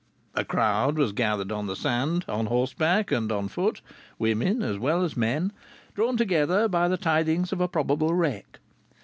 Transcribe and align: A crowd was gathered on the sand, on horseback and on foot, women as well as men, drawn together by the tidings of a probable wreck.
A 0.33 0.43
crowd 0.43 0.97
was 0.97 1.11
gathered 1.11 1.51
on 1.51 1.67
the 1.67 1.75
sand, 1.75 2.25
on 2.27 2.47
horseback 2.47 3.11
and 3.11 3.31
on 3.31 3.47
foot, 3.47 3.81
women 4.17 4.63
as 4.63 4.79
well 4.79 5.03
as 5.03 5.15
men, 5.15 5.53
drawn 5.93 6.17
together 6.17 6.67
by 6.67 6.87
the 6.87 6.97
tidings 6.97 7.53
of 7.53 7.61
a 7.61 7.67
probable 7.67 8.11
wreck. 8.15 8.59